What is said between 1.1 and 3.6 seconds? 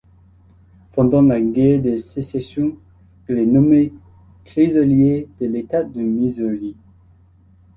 la guerre de Sécession, il est